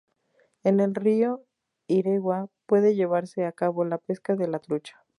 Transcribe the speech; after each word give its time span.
En 0.63 0.79
el 0.79 0.95
río 0.95 1.45
Iregua 1.85 2.49
puede 2.65 2.95
llevarse 2.95 3.45
a 3.45 3.51
cabo 3.51 3.85
la 3.85 3.99
pesca 3.99 4.35
de 4.35 4.47
la 4.47 4.57
trucha. 4.57 5.05